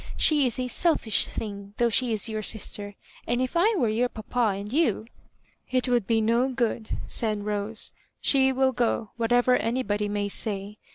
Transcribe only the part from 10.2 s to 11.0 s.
say.